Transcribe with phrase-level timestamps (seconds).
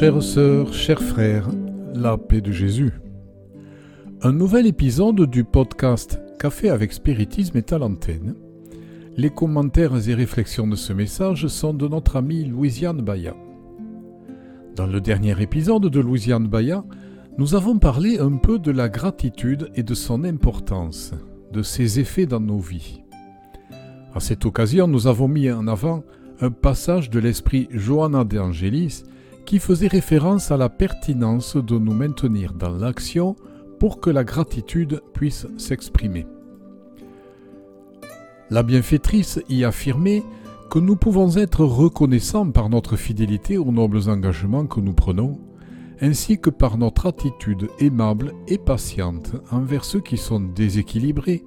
[0.00, 1.46] Chères sœurs, chers frères,
[1.94, 2.90] la paix de Jésus.
[4.22, 8.34] Un nouvel épisode du podcast Café avec Spiritisme est à l'antenne.
[9.18, 13.34] Les commentaires et réflexions de ce message sont de notre amie Louisiane Baya.
[14.74, 16.82] Dans le dernier épisode de Louisiane Baya,
[17.36, 21.12] nous avons parlé un peu de la gratitude et de son importance,
[21.52, 23.02] de ses effets dans nos vies.
[24.14, 26.04] À cette occasion, nous avons mis en avant
[26.40, 29.02] un passage de l'esprit Johanna de Angelis
[29.50, 33.34] qui faisait référence à la pertinence de nous maintenir dans l'action
[33.80, 36.24] pour que la gratitude puisse s'exprimer.
[38.48, 40.22] La bienfaitrice y affirmait
[40.70, 45.40] que nous pouvons être reconnaissants par notre fidélité aux nobles engagements que nous prenons,
[46.00, 51.42] ainsi que par notre attitude aimable et patiente envers ceux qui sont déséquilibrés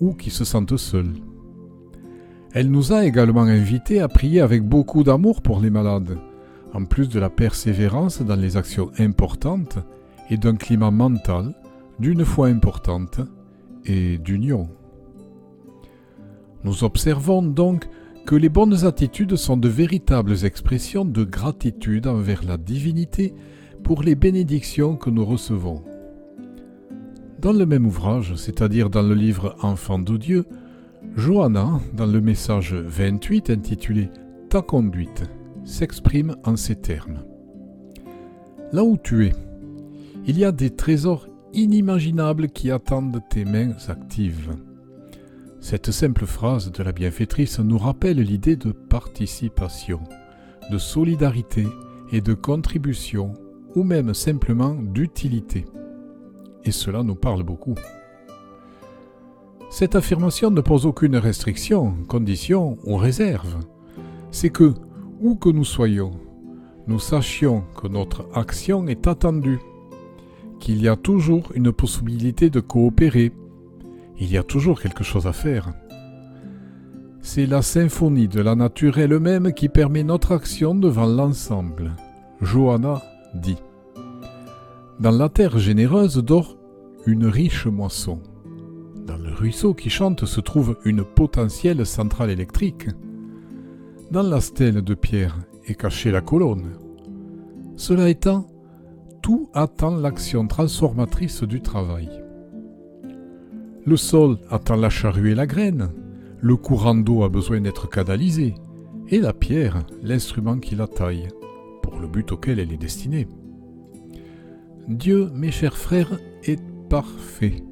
[0.00, 1.12] ou qui se sentent seuls.
[2.54, 6.16] Elle nous a également invités à prier avec beaucoup d'amour pour les malades,
[6.74, 9.78] en plus de la persévérance dans les actions importantes
[10.28, 11.54] et d'un climat mental,
[11.98, 13.20] d'une foi importante
[13.86, 14.68] et d'union.
[16.64, 17.88] Nous observons donc
[18.26, 23.34] que les bonnes attitudes sont de véritables expressions de gratitude envers la divinité
[23.82, 25.82] pour les bénédictions que nous recevons.
[27.38, 30.46] Dans le même ouvrage, c'est-à-dire dans le livre Enfant de Dieu,
[31.16, 34.08] Johanna, dans le message 28 intitulé
[34.48, 35.24] Ta conduite,
[35.64, 37.24] s'exprime en ces termes.
[38.72, 39.32] Là où tu es,
[40.26, 44.56] il y a des trésors inimaginables qui attendent tes mains actives.
[45.60, 50.00] Cette simple phrase de la bienfaitrice nous rappelle l'idée de participation,
[50.70, 51.66] de solidarité
[52.12, 53.32] et de contribution,
[53.74, 55.64] ou même simplement d'utilité.
[56.64, 57.74] Et cela nous parle beaucoup.
[59.70, 63.58] Cette affirmation ne pose aucune restriction, condition ou réserve.
[64.30, 64.74] C'est que,
[65.24, 66.10] où que nous soyons,
[66.86, 69.58] nous sachions que notre action est attendue,
[70.60, 73.32] qu'il y a toujours une possibilité de coopérer,
[74.20, 75.72] il y a toujours quelque chose à faire.
[77.22, 81.92] C'est la symphonie de la nature elle-même qui permet notre action devant l'ensemble.
[82.42, 83.00] Johanna
[83.34, 83.56] dit.
[85.00, 86.54] Dans la terre généreuse dort
[87.06, 88.20] une riche moisson.
[89.06, 92.88] Dans le ruisseau qui chante se trouve une potentielle centrale électrique.
[94.14, 95.36] Dans la stèle de pierre
[95.66, 96.78] est cachée la colonne.
[97.74, 98.46] Cela étant,
[99.22, 102.08] tout attend l'action transformatrice du travail.
[103.84, 105.90] Le sol attend la charrue et la graine,
[106.40, 108.54] le courant d'eau a besoin d'être canalisé,
[109.08, 111.26] et la pierre, l'instrument qui la taille,
[111.82, 113.26] pour le but auquel elle est destinée.
[114.86, 117.64] Dieu, mes chers frères, est parfait.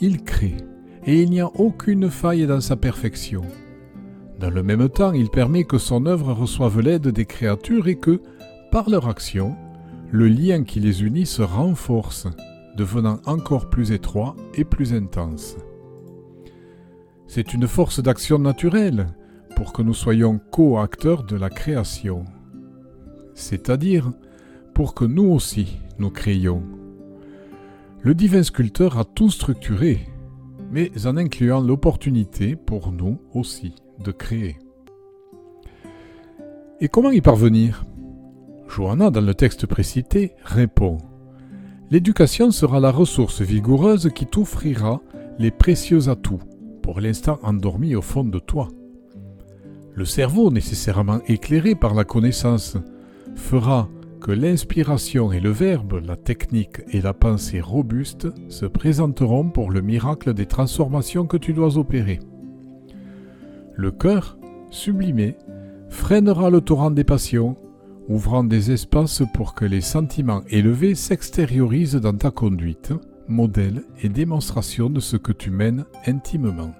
[0.00, 0.54] Il crée,
[1.04, 3.42] et il n'y a aucune faille dans sa perfection.
[4.38, 8.20] Dans le même temps, il permet que son œuvre reçoive l'aide des créatures et que,
[8.70, 9.54] par leur action,
[10.10, 12.26] le lien qui les unit se renforce,
[12.76, 15.56] devenant encore plus étroit et plus intense.
[17.28, 19.06] C'est une force d'action naturelle
[19.56, 22.24] pour que nous soyons co-acteurs de la création,
[23.34, 24.10] c'est-à-dire
[24.74, 26.62] pour que nous aussi nous créions.
[28.02, 30.00] Le divin sculpteur a tout structuré,
[30.70, 34.56] mais en incluant l'opportunité pour nous aussi de créer.
[36.80, 37.84] Et comment y parvenir?
[38.68, 40.98] Johanna, dans le texte précité, répond
[41.90, 45.00] L'éducation sera la ressource vigoureuse qui t'offrira
[45.38, 46.40] les précieux atouts,
[46.82, 48.68] pour l'instant endormis au fond de toi.
[49.94, 52.76] Le cerveau, nécessairement éclairé par la connaissance,
[53.36, 53.88] fera
[54.20, 59.82] que l'inspiration et le verbe, la technique et la pensée robuste se présenteront pour le
[59.82, 62.20] miracle des transformations que tu dois opérer.
[63.76, 64.38] Le cœur,
[64.70, 65.36] sublimé,
[65.88, 67.56] freinera le torrent des passions,
[68.08, 72.92] ouvrant des espaces pour que les sentiments élevés s'extériorisent dans ta conduite,
[73.26, 76.72] modèle et démonstration de ce que tu mènes intimement.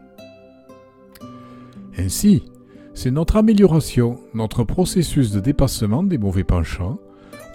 [1.99, 2.45] Ainsi,
[2.93, 6.99] c'est notre amélioration, notre processus de dépassement des mauvais penchants,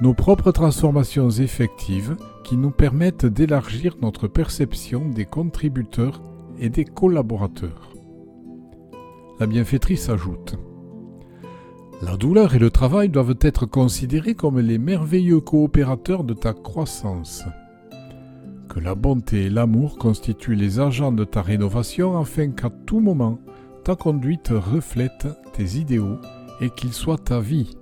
[0.02, 6.22] nos propres transformations effectives qui nous permettent d'élargir notre perception des contributeurs
[6.60, 7.90] et des collaborateurs.
[9.40, 10.58] La bienfaitrice ajoute
[12.02, 17.46] La douleur et le travail doivent être considérés comme les merveilleux coopérateurs de ta croissance.
[18.68, 23.40] Que la bonté et l'amour constituent les agents de ta rénovation afin qu'à tout moment
[23.86, 26.18] ta conduite reflète tes idéaux
[26.60, 27.78] et qu'ils soient ta vie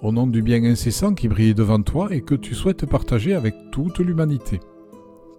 [0.00, 3.54] au nom du bien incessant qui brille devant toi et que tu souhaites partager avec
[3.70, 4.60] toute l'humanité,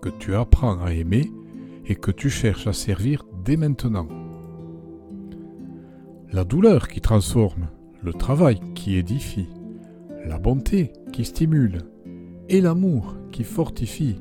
[0.03, 1.31] que tu apprends à aimer
[1.87, 4.20] et que tu cherches à servir dès maintenant.
[6.33, 7.68] La douleur qui transforme,
[8.01, 9.50] le travail qui édifie,
[10.25, 11.80] la bonté qui stimule
[12.48, 14.16] et l'amour qui fortifie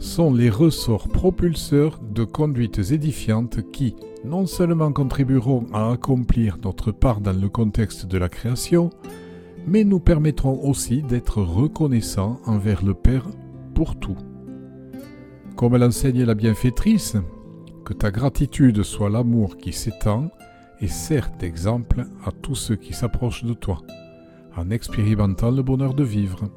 [0.00, 3.94] sont les ressorts propulseurs de conduites édifiantes qui
[4.24, 8.90] non seulement contribueront à accomplir notre part dans le contexte de la création,
[9.64, 13.28] mais nous permettront aussi d'être reconnaissants envers le Père
[13.74, 14.16] pour tout.
[15.54, 17.16] Comme l'enseigne la bienfaitrice,
[17.84, 20.30] que ta gratitude soit l'amour qui s'étend
[20.80, 23.82] et sert d'exemple à tous ceux qui s'approchent de toi,
[24.56, 26.48] en expérimentant le bonheur de vivre.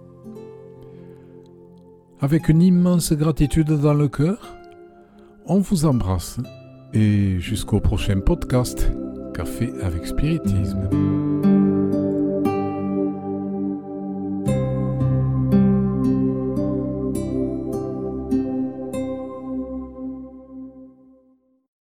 [2.20, 4.56] Avec une immense gratitude dans le cœur,
[5.46, 6.38] on vous embrasse
[6.94, 8.92] et jusqu'au prochain podcast
[9.34, 11.11] Café avec Spiritisme.